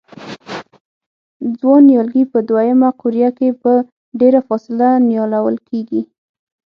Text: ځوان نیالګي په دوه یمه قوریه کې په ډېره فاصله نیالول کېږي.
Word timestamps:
ځوان 1.59 1.81
نیالګي 1.89 2.23
په 2.31 2.39
دوه 2.49 2.61
یمه 2.69 2.89
قوریه 2.99 3.29
کې 3.37 3.49
په 3.61 3.71
ډېره 4.19 4.39
فاصله 4.47 4.87
نیالول 5.09 5.57
کېږي. 5.69 6.01